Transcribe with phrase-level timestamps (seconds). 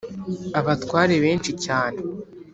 [0.59, 1.99] abatware benshi cyane